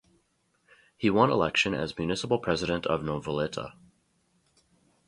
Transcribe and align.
He 0.97 1.11
won 1.11 1.29
election 1.29 1.75
as 1.75 1.95
municipal 1.95 2.39
president 2.39 2.87
of 2.87 3.01
Noveleta. 3.03 3.73